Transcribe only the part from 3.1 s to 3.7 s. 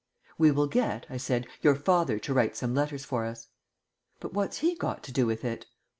us."